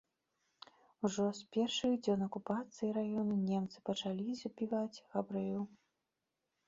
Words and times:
Ужо 1.09 1.25
з 1.39 1.51
першых 1.57 1.93
дзён 2.07 2.25
акупацыі 2.29 2.91
раёна 2.97 3.37
немцы 3.51 3.77
пачалі 3.91 4.29
забіваць 4.41 5.03
габрэяў. 5.13 5.63